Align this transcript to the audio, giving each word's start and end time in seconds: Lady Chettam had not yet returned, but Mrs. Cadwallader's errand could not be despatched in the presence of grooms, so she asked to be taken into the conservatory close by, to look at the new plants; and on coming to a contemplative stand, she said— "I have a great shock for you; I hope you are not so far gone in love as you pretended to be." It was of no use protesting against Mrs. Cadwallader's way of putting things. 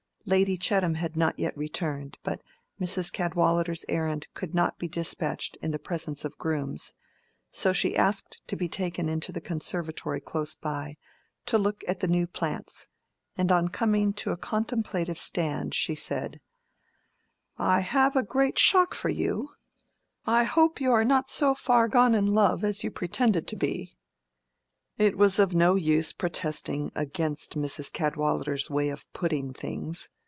Lady 0.27 0.55
Chettam 0.55 0.93
had 0.95 1.17
not 1.17 1.37
yet 1.39 1.57
returned, 1.57 2.15
but 2.23 2.41
Mrs. 2.79 3.11
Cadwallader's 3.11 3.83
errand 3.89 4.27
could 4.35 4.53
not 4.53 4.77
be 4.77 4.87
despatched 4.87 5.57
in 5.63 5.71
the 5.71 5.79
presence 5.79 6.23
of 6.23 6.37
grooms, 6.37 6.93
so 7.49 7.73
she 7.73 7.97
asked 7.97 8.39
to 8.47 8.55
be 8.55 8.69
taken 8.69 9.09
into 9.09 9.31
the 9.31 9.41
conservatory 9.41 10.21
close 10.21 10.53
by, 10.53 10.95
to 11.47 11.57
look 11.57 11.83
at 11.87 12.01
the 12.01 12.07
new 12.07 12.27
plants; 12.27 12.87
and 13.35 13.51
on 13.51 13.67
coming 13.67 14.13
to 14.13 14.31
a 14.31 14.37
contemplative 14.37 15.17
stand, 15.17 15.73
she 15.73 15.95
said— 15.95 16.39
"I 17.57 17.79
have 17.79 18.15
a 18.15 18.23
great 18.23 18.59
shock 18.59 18.93
for 18.93 19.09
you; 19.09 19.49
I 20.25 20.43
hope 20.43 20.79
you 20.79 20.91
are 20.91 21.03
not 21.03 21.29
so 21.29 21.55
far 21.55 21.87
gone 21.87 22.13
in 22.13 22.27
love 22.27 22.63
as 22.63 22.83
you 22.83 22.91
pretended 22.91 23.47
to 23.47 23.55
be." 23.55 23.97
It 24.97 25.17
was 25.17 25.39
of 25.39 25.53
no 25.55 25.75
use 25.75 26.13
protesting 26.13 26.91
against 26.95 27.57
Mrs. 27.57 27.91
Cadwallader's 27.91 28.69
way 28.69 28.89
of 28.89 29.11
putting 29.13 29.51
things. 29.51 30.09